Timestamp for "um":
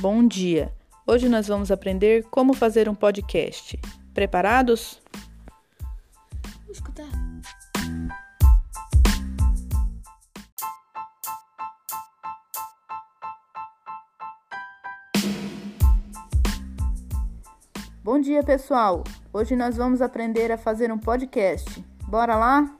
2.88-2.94, 20.90-20.98